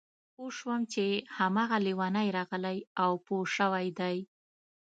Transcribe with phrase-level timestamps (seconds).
[0.33, 1.05] پوه شوم چې
[1.37, 4.17] هماغه لېونی راغلی او پوه شوی دی